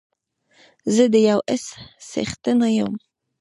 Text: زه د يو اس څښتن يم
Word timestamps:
زه 0.93 1.03
د 1.13 1.15
يو 1.29 1.39
اس 1.53 1.65
څښتن 2.09 2.59
يم 2.77 2.91